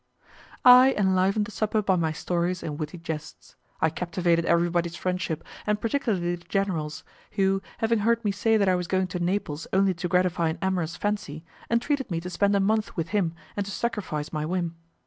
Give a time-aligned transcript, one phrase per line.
[0.65, 3.55] I enlivened the supper by my stories and witty jests.
[3.81, 8.73] I captivated everybody's friendship, and particularly the general's, who, having heard me say that I
[8.73, 12.59] was going to Naples only to gratify an amorous fancy, entreated me to spend a
[12.59, 14.73] month with him and to sacrifice my whim.